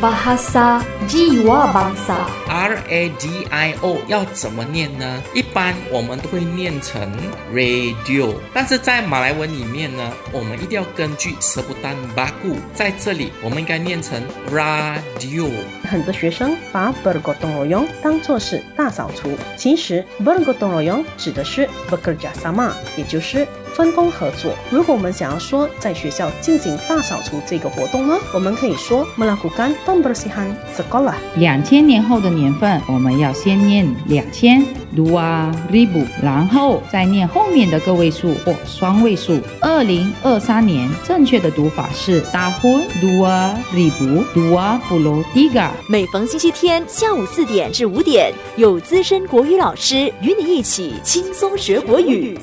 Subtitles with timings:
[0.00, 2.16] bahasa jiwa bangsa。
[2.48, 5.22] R A D I O 要怎么念呢？
[5.34, 7.10] 一般我们都会念成
[7.52, 15.50] radio，但是在马来文里面呢，我们一定要根据 sebutan baku，在这里我们应该念成 radio。
[15.88, 23.46] 很多学生把 bergotong royong 当作是大扫除，其实 bergotong royong 指的是 bekerja sama，也就是
[23.76, 24.52] 分工合作。
[24.70, 31.14] 如果我们想要说在学校进行大扫除这个活动呢，我们可以说 melakukan pembersihan sekolah。
[31.36, 34.64] 两千年后的年份，我们要先念两千
[34.96, 39.38] dua ribu，然后再念后面的个位数或双位数。
[39.60, 45.68] 二零二三年正确的读法是 tahun dua ribu dua puluh tiga。
[45.88, 52.38] 每逢星期天下午四点至五点，有资深国语老师与你一起轻松学国语。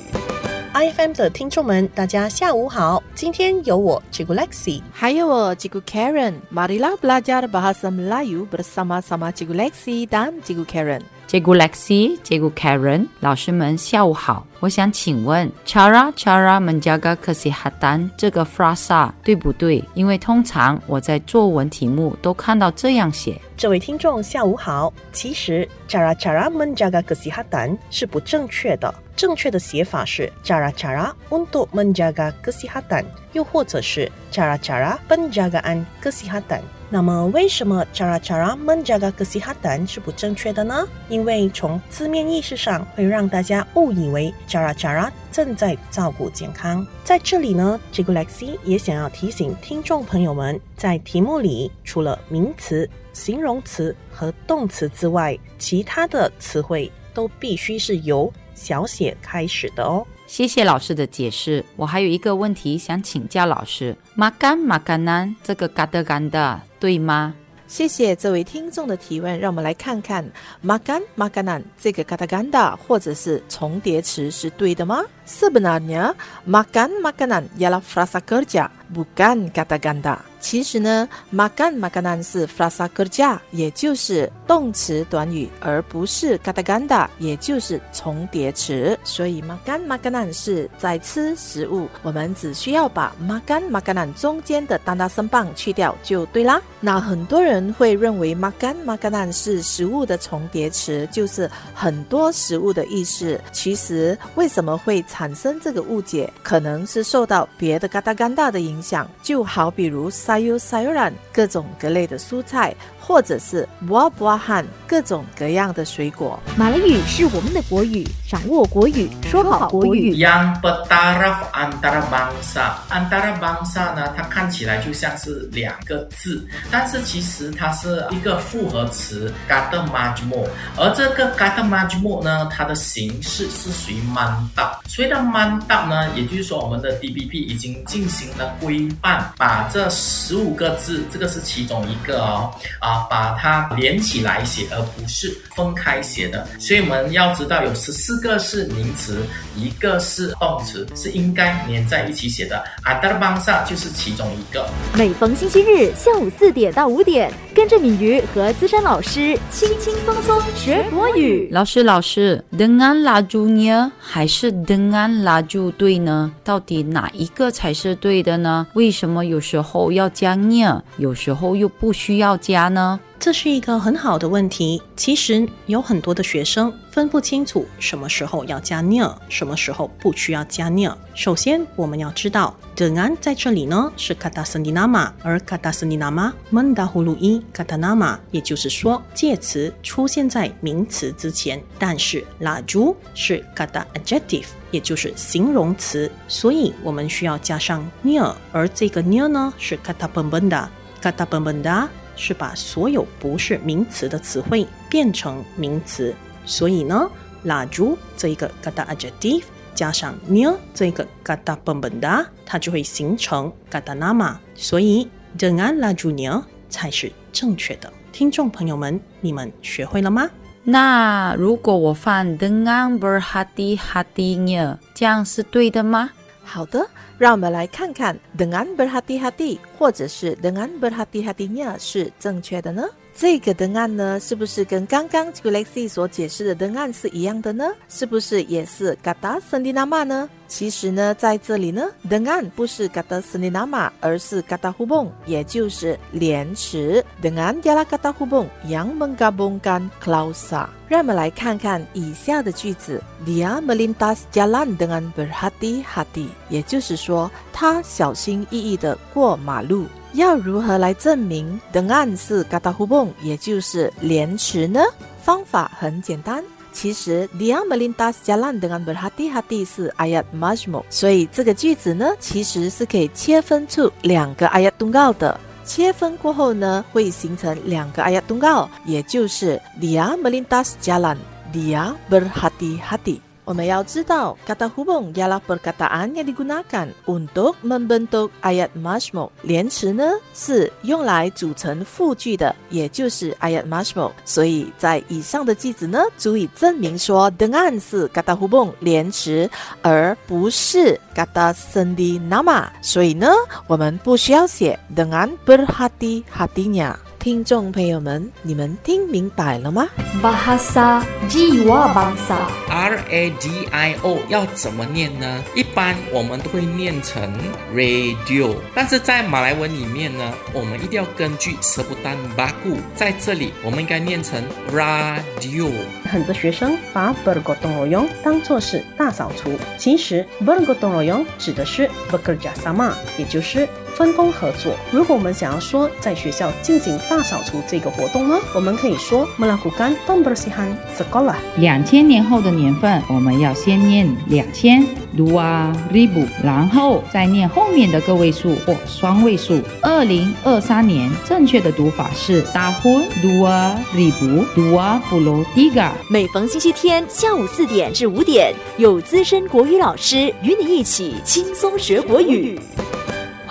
[0.74, 4.82] IFM 的听众们，大家下午好，今天有我 c i g u Lexi。
[4.92, 6.34] 还有我 c i g u Karen.
[6.52, 10.66] Marilah belajar bahasa Melayu bersama-sama c i g u Lexi dan c i g u
[10.66, 11.04] Karen.
[11.34, 14.46] Cikgu Lexi, Cikgu Karen，老师们下午好。
[14.60, 19.84] 我想请问，cara cara menjaga kesehatan 这个 frasa 对不对？
[19.96, 23.42] 因为通常我在作文题目都看到这样写。
[23.58, 24.94] 这位听众下午好。
[25.12, 36.62] 其实 cara cara menjaga kesehatan 是不正确的，正确的写法是 cara cara untuk menjaga kesehatan，又或者是 cara cara penjagaan kesehatan。
[36.94, 40.88] 那么，为什么 cara cara menjaga kesehatan 是不正确的呢？
[41.10, 46.86] 因为从字面意思上会让大家误以为 cara cara 正在照顾健康。
[47.04, 60.06] 在这里呢 j i g u Lexi 也想要提醒听众朋友们，在题目里除了名词、形容词和动词之外，其他的词汇都必须是由小写开始的哦。
[60.34, 61.64] 谢谢老师的解释。
[61.76, 67.36] 我还有一个问题想请教老师：makan makanan 这个 gada ganda 对吗？
[67.68, 70.28] 谢谢这位听众的提问，让我们来看看
[70.66, 76.14] makan makanan 这个 kata ganda 或者是重叠词是对的吗？Sebenarnya
[76.46, 80.18] makan makanan ialah frasa kerja bukan kata ganda。
[80.44, 89.00] 其实呢，makan makanan 是 frasa kerja，也就是动词短语，而不是 kata ganda，也就是重叠词。
[89.06, 96.62] 所以 makan makanan 是在吃食物，我们只需要把 makan makanan 中间的单大声棒去掉就对啦。
[96.82, 103.40] 那很多人会认为 makan makanan 是食物的重叠词，就是很多食物的意思。
[103.54, 106.28] 其实为什么会产生这个误解？
[106.42, 112.76] 可能是受到别的嘎达干达的影响，就好比如 sayur sayuran 各种各类的蔬菜，
[113.06, 116.40] 或者是 buah buahan 各种各样的水果。
[116.56, 120.16] 马来语是我们的国语，掌握国语，说好国语。
[120.16, 130.48] Yang bertaraf antara bangsa，antara bangsa 呢，它看起来就像是两个字，但是其实它是一个复合词 kata majmuk，
[130.78, 134.78] 而这个 kata majmuk 呢，它的形式是属于 mandap。
[134.88, 146.48] 所谓的 mandap 呢，也就是说我们的 DBP 已经进行了规范，把这十五个字，这个是其中一个哦，啊，把它连起来写，而不是分开写的。
[146.60, 149.24] 所以我们要知道有十四个是名词，
[149.56, 152.64] 一个是动词，是应该连在一起写的。
[152.84, 154.68] Antara bangsa 就是其中一个。
[154.96, 161.48] 每逢星期日下午四点到五点，跟着敏瑜和资深老师轻轻松松学国语。
[161.52, 166.32] 老师，老师，dengan lajunya 还是 dengan laju 对呢？
[166.44, 168.68] 到底哪一个才是对的呢？
[168.74, 172.83] 为什么有时候要加 nya，有时候又不需要加呢？
[173.20, 174.82] 这是一个很好的问题。
[174.98, 180.94] 其实有很多的学生分不清楚什么时候要加 near，什么时候不需要加 near。
[181.16, 191.64] 首先，我们要知道 d e n 在这里呢是 kata sendinama，而 kata sendinama mendahului kata nama，也就是说介词出现在名词之前。
[191.80, 201.88] 但是 laju 是 kata adjective，也就是形容词，所以我们需要加上 near，而这个 near 呢是 kata pembenda，kata pembenda。
[202.16, 206.14] 是把所有不是名词的词汇变成名词，
[206.46, 207.10] 所以呢
[207.44, 209.44] 蜡烛这一个 kata adjective
[209.76, 217.92] 加上 near 这个 kata pembenda，它就会形成 kata nama，所以 dengan lajunya 才是正确的。
[218.12, 220.30] 听众朋友们，你们学会了吗？
[220.66, 226.12] 那如果我放 dengan berhati-hatinya，这样是对的吗？
[226.44, 226.88] 好的，
[227.18, 232.84] 让我们来看看 dengan berhati-hati 或者是 dengan berhati-hatinya 是正确的呢？
[233.16, 237.72] 这个登岸呢，是不是跟刚刚 Galaxy 所解释的登岸是一样的呢？
[237.88, 240.28] 是不是也是 Gata Sendinama 呢？
[240.48, 247.06] 其实呢，在这里呢，登岸不是 Gata Sendinama，而是 Gata Hubung，也就是连词。
[247.22, 250.68] Dengan ialah Gata Hubung yang menggabungkan klausa。
[250.88, 259.86] 让我们来看看以下的句子：Dia melintas jalan dengan berhati-hati，也就是说，他小心翼翼地过马路。
[260.14, 264.80] 要如何来证明 dengan 是 kata hubung，也就是连词呢？
[265.22, 275.40] 方法很简单，其实 dia melintas jalan dengan berhati-hati 是 ayat majmu”，所以这个句子呢，其实是可以切分出两个 ayat tunggal 的。
[275.66, 283.20] 切分过后呢，会形成两个 ayat tunggal，也就是 dia melintas jalan，dia berhati-hati。
[283.46, 289.32] 我们要知道，kata hubung ialah perkataan yang digunakan untuk membentuk ayat majmuk。
[289.44, 294.12] 连词呢是用来组成复句的，也就是 ayat majmoh。
[294.24, 299.50] 所以在以上的句子呢，足以证明说 dengan 是 kata hubung 连词，
[299.82, 302.68] 而不是 kata sendinama。
[302.82, 303.30] 所以呢，
[303.68, 306.96] 我们不需要写 dengan berhati-hatinya。
[307.24, 309.88] 听众朋友们，你们听明白了吗
[310.22, 315.42] ？Bahasa Jiwa Bangsa R A D I O 要怎么念呢？
[315.56, 317.32] 一般我们都会念成
[317.74, 324.44] radio，但是在马来文里面呢，我们一定要根据舌不丹巴固，在这里我们应该念成
[324.74, 325.72] radio。
[326.04, 334.74] 很多学生把 bergotong royong 当作是大扫除，其实 bergotong royong 指的是 bekerja sama，也就是分工合作。
[334.92, 340.68] 如果我们想要说在学校进行大扫除这个活动呢，我们可以说 melakukan pembersihan
[340.98, 341.36] sekolah。
[341.58, 344.86] 两千年后的年份，我们要先念两千
[345.16, 349.62] dua ribu，然后再念后面的个位数或双位数。
[349.82, 355.92] 二零二三年正确的读法是 tahun dua ribu dua puluh tiga。
[356.10, 362.60] 每逢星期天下午四点至五点，有资深国语老师与你一起轻松学国语。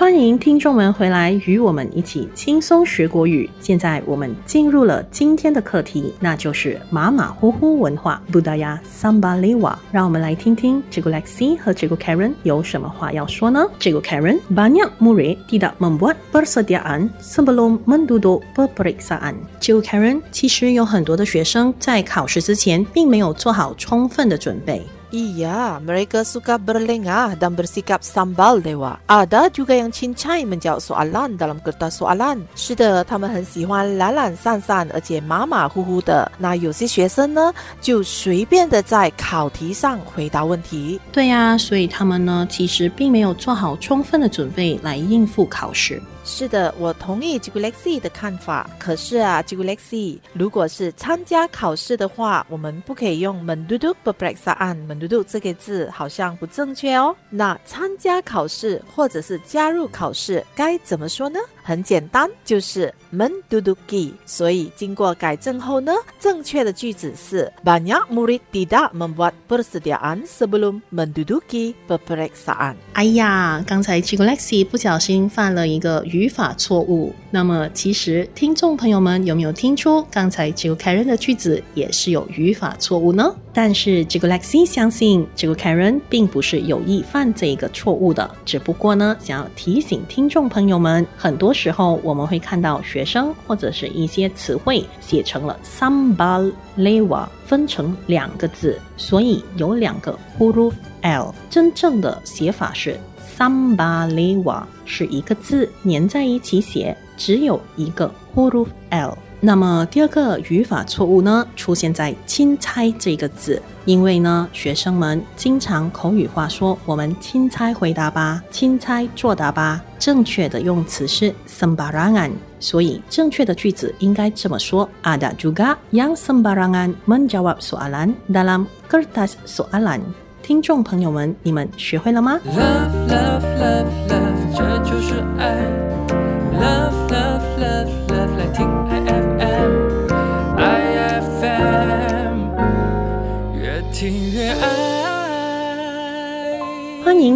[0.02, 3.48] 欢迎听众们回来与我们一起轻松学国语。
[3.60, 9.76] 现在我们进入了今天的课题，那就是马马虎虎文化 budaya Sambalewa。
[9.92, 13.64] 让我们来听听这个 Lexi 和这个 Karen 有什么话要说呢？
[13.78, 19.36] 这个 Karen banyak murid tidak membuat persediaan sebelum menduduk peperiksaan。
[19.60, 24.82] 这个 Karen 其实有很多的学生在考试之前并没有做好充分的准备。
[25.12, 28.96] Iya, mereka suka berlengah dan bersikap sambal dewa.
[29.04, 32.48] Ada juga yang cincai menjawab soalan dalam kertas soalan.
[32.56, 36.32] 是的，他们很喜欢懒懒散散，而且马马虎虎的。
[36.38, 40.98] 那有些学生呢，就随便的在考题上回答问题。
[41.12, 46.00] 对呀、所以他们呢，其实并没有做好充分的准备来应付考试。
[46.24, 48.70] 是的，我同意 g u l e x i 的看法。
[48.78, 57.14] 可是啊 g u l e x i 如果是参加考试的话，我们不可以用 manduduplex 啊 mandudu 这个字好像不正确哦。
[57.28, 61.40] 那参加考试或者是加入考试该怎么说呢？
[61.62, 64.12] 很简单，就是 menduduki。
[64.26, 72.74] 所以经过改正后呢，正确的句子是 banyak murid tidak membuat persediaan sebelum menduduki peperiksaan。
[72.94, 77.14] 哎呀，刚才 g i g Lexi 不小心犯了一个语法错误。
[77.30, 83.34] 那么，其实听众朋友们有没有听出刚才 g i g Karen 的句子也是有语法错误呢？
[83.54, 100.72] 但是 g i g Lexi 相信 g i g Karen 并不是有意犯这一个错误的，只不过呢，想要提醒听众朋友们，很多时候我们会看到学生或者是一些词汇写成了 sambal lewa，分成两个字，所以有两个 huruf
[101.02, 102.98] l，真正的写法是
[103.36, 109.16] sambalewa，是一个字粘在一起写，只有一个 huruf l。
[109.44, 122.30] 那么第二个语法错误呢，出现在“钦差”这个字，因为呢，学生们经常口语化说“我们钦差回答吧”，“钦差作答吧”，正确的用词是 sembarangan，
[122.60, 130.02] 所以正确的句子应该这么说：Ada juga yang sembarangan menjawab soalan dalam kertas soalan。
[130.40, 135.81] 听众朋友们，你们学会了吗？Love, love, love, love，这就是爱。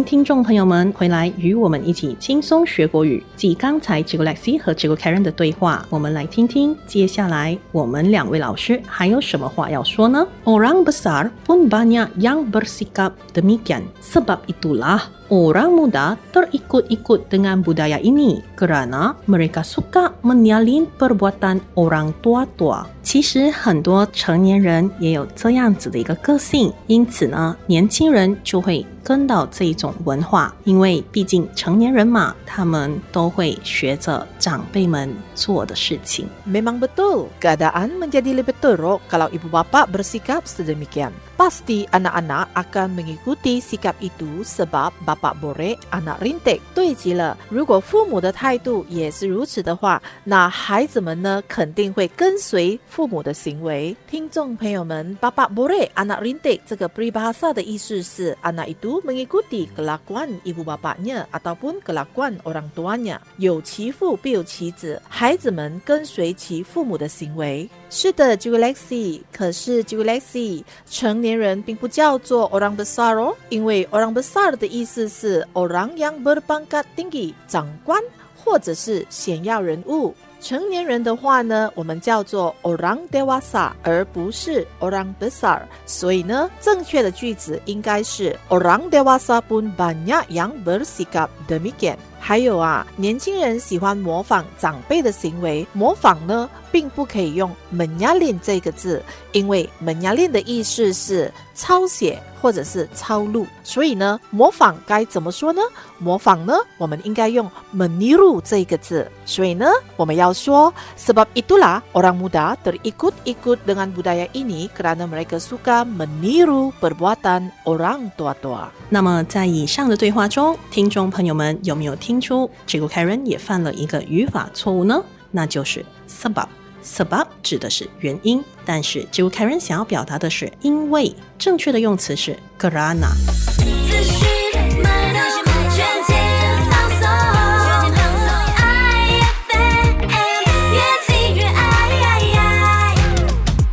[0.07, 0.27] 听。
[0.27, 3.23] 众朋友们回来与我们一起轻松学国语。
[3.37, 12.09] 继刚才 j i g o Lexi 和 j i g o Karen 的对话，我们来听听接下来我们两位老师还有什么话要说呢？Orang besar pun banyak
[12.19, 13.83] yang bersikap demikian.
[14.01, 14.99] Sebab itulah
[15.29, 22.96] orang muda terikut-ikut dengan budaya ini kerana mereka suka menyalin perbuatan orang tua-tua.
[23.17, 36.27] 其实很多成年人也有这样子的一个个性，因此呢，年轻人就会跟到这一种文化，因为毕竟成年人嘛，他们都会学着长辈们做的事情。
[36.47, 41.09] Memang betul, keadaan menjadi lebih teruk kalau ibu bapa bersikap sedemikian.
[41.36, 46.60] Pasti anak-anak akan mengikuti sikap itu sebab bapa borek anak rintik.
[46.74, 53.96] 对极了，如果父母的态度也是如此的话，那孩子们呢肯定会跟随父母的行为。
[54.08, 62.70] 听众朋友们，bapa borek anak rintik 这个 peribahasa 的意思是 anak itu mengikuti kelakuan ibu bapaknya ataupun kelakuan orang
[62.76, 67.68] tuanya，有其父必有其子，孩子们跟随其父母的行为。
[67.90, 72.49] 是的 j u l e x i 可是 j u l e x i 成年 年人并不叫做
[72.51, 78.01] orang besar 哦，因为 orang besar 的意思是 orang yang berpangkat tinggi，长官
[78.33, 80.13] 或者是显要人物。
[80.39, 85.61] 成年人的话呢，我们叫做 orang dewasa，而不是 orang besar。
[85.85, 91.97] 所以呢，正确的句子应该是 orang dewasa pun banyak yang bersikap demikian。
[92.19, 105.61] 还有啊，年轻人喜欢模仿长辈的行为，模仿呢，并不可以用门牙链这个字，因为门牙链的意思是抄写或者是抄录，所以呢，模仿该怎么说呢？
[105.99, 109.65] 模仿呢，我们应该用 meniru 这个字，所以呢，
[109.95, 118.69] 我们要说 sebab itulah orang muda terikut-ikut dengan budaya ini kerana mereka suka meniru perbuatan orang tua-tua。
[118.89, 125.03] 那么在以上的对话中，听众朋友们有没有听出这个 Karen 也犯了一个语法错误呢？
[125.31, 126.45] 那就是 sebab。
[126.83, 133.07] sebab 指的是原因，但是这个 Karen 想要表达的是因为，正确的用词是 grana。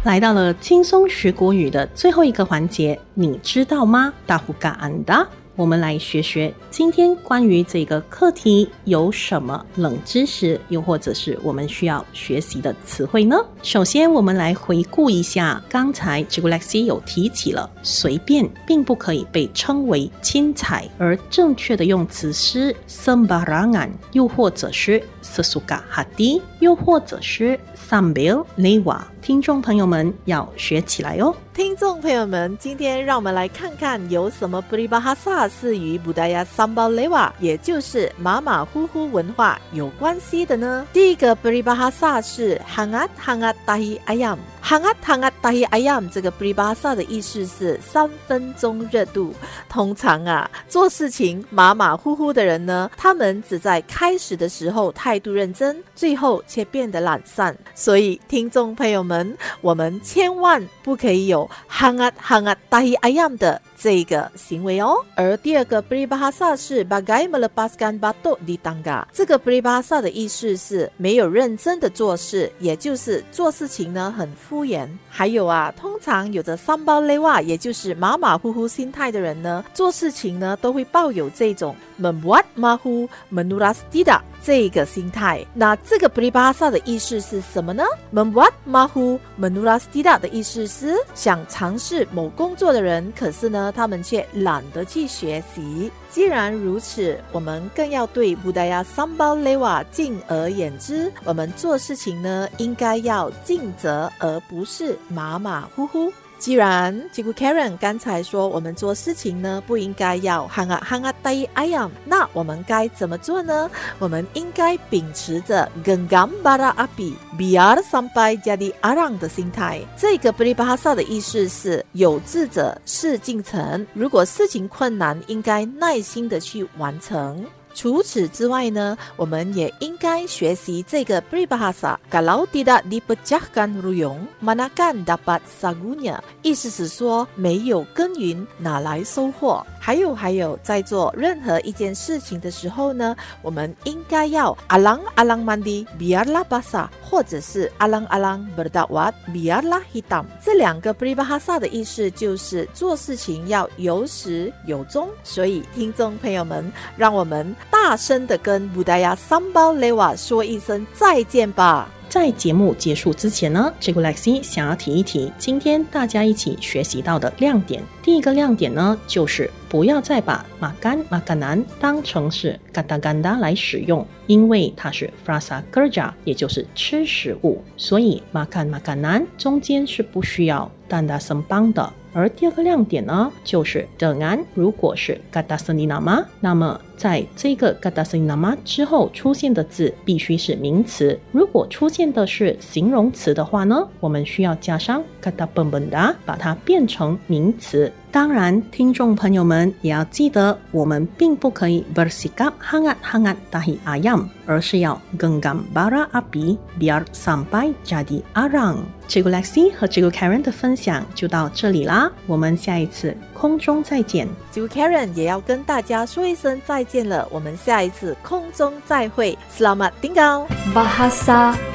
[0.04, 4.12] 来到了轻松学国语的最后一个环节，你知道吗？
[4.26, 13.36] 大呼嘎安达，我们来学学今天关于这个课题有什么冷知识，又或者是我们需要学习的词汇呢？
[13.62, 27.56] 首先，我们来回顾一下刚才 j i g o l e x i 有提起了“随便”并不可以被称为“轻彩”，而正确的用词是 “sembarangan”，又或者是 “sesuka hati”，又或者是
[27.88, 29.02] “sambil lewa”。
[29.24, 31.34] 听众朋友们要学起来哦。
[31.54, 40.86] 听众朋友们，今天让我们来看看有什么 peribahasa 是与 budayasambalaya 也就是马马虎虎文化有关系的呢？
[40.92, 44.36] 第一个 peribahasa 是 hangat hangat dahi ayam。
[44.64, 49.34] Hangat hangat tahi ayam 这个 bribasa 的意思是三分钟热度。
[49.68, 57.54] 通常啊，做事情马马虎虎的人呢，他们只在开始的时候态度认真，最后却变得懒散。
[57.74, 64.96] 所以，听众朋友们，我们千万不可以有 hangat hangat tahi ayam 的这个行为哦。
[65.14, 69.04] 而第二个 “pri bahasa” 是 bagai melepaskan batu di tangga。
[69.12, 74.88] 这个 “pri bahasa” 的意思是没有认真的做事，也就是做事情呢很敷衍。
[75.10, 85.44] 还有啊，通常有着三包 lewa，也就是马马虎虎心态的人呢，做事情呢都会抱有这种 membuat mahu menuras tidak 这个心态。
[85.52, 95.90] 那这个 “pri bahasa” 的意思是什么呢？membuat mahu menuras tidak 的意思是想尝试某工作的人，可是呢，他们却懒得去学习。
[96.08, 101.12] 既然如此，我们更要对布达亚桑巴雷瓦敬而远之。
[101.24, 106.12] 我们做事情呢，应该要尽责，而不是马马虎虎。
[106.44, 113.70] 既然这个 Karen 刚才说我们做事情呢不应该要 hang 啊 hang 啊 day ayam，那我们该怎么做呢？
[113.98, 119.80] 我们应该秉持着 genggam bara api biar sampai jadi arang 的心态。
[119.96, 127.42] 这个 bri bahasa 的意思是有志者事竟成，如果事情困难，应该耐心的去完成。
[127.74, 136.18] 除此之外呢，我们也应该学习这个 pribahasa kalau tidak dipecahkan ruyung, manakan dapat sagunya？
[136.42, 139.64] 意思是说，没有耕耘，哪来收获？
[139.80, 150.24] 还有还有，在做任何一件事情的时候呢，我们应该要 alang alang mandi biarlah basah，或者是 alang alang berdawat biarlah hitam。
[150.42, 155.08] 这两个 pribahasa 的意思就是做事情要有始有终。
[155.22, 161.88] 所以，听众朋友们，让我们大声的跟布达亚桑巴雷瓦说一声再见吧。
[162.08, 167.82] 在节目结束之前呢，这个 Lexi 想要提一提，今天大家一起学习到的亮点。
[168.04, 181.92] 第一个亮点呢，就是不要再把马干马干南当成是嘎达嘎达来使用，因为它是 frasa g e r j a 也就是吃食物，所以马干马干南中间是不需要 danda s a m b a n 的。
[182.14, 191.18] 而第二个亮点呢，就是 dengan 如果是 kata seni nama，那么在这个 kata seni nama 之后出现的字必须是名词。
[191.32, 197.92] 如果出现的是形容词的话呢，我们需要加上 kata pembenda，把它变成名词。
[198.12, 208.76] 当然，听众朋友们也要记得，我们并不可以 bersikap hangat hangat dahi ayam，而是要 genggam bara api biar sampai jadi arang。
[209.08, 214.28] 这个 Lexi 和这个 Karen 的分享就到这里啦，我们下一次空中再见。
[214.50, 220.46] 就 Karen 也要跟大家说一声再见了，我们下一次空中再会，Selamat tinggal。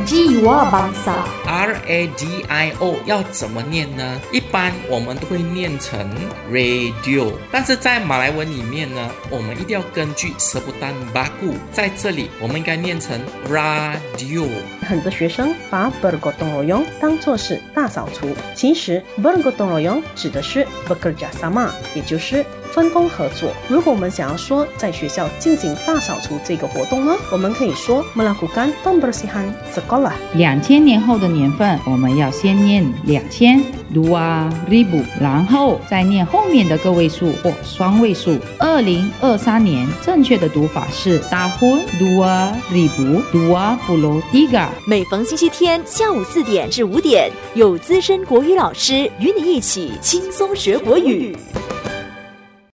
[0.09, 0.49] radio。
[1.45, 4.19] r a d i o 要怎么念呢？
[4.31, 6.09] 一般我们都会念成
[6.51, 14.47] radio，但是在马来文里面呢，我们一定要根据舌不单八固，在这里我们应该念成 radio。
[14.87, 19.03] 很多学生把 b e r g o d o n g o y o n g 当作是大扫除，其实
[19.17, 20.65] b e r g o d o n g o y o n g 指的是
[20.87, 22.43] b e r g a s a m a 也就是。
[22.71, 23.51] 分工合作。
[23.67, 29.98] 如果我们想要说在学校进行大扫除这个活动呢，我们可以说 m e l a k u k a n pembersihan s e k o
[30.35, 33.61] 两千年后的年份，我们要先念两千
[33.93, 38.37] dua ribu，然后再念后面的个位数或双位数。
[38.59, 44.67] 二零二三年正确的读法是 tahun dua ribu dua puluh tiga。
[44.85, 51.35] 每逢星期天下午四点至五点，有资深国语老师与你一起轻松学国语。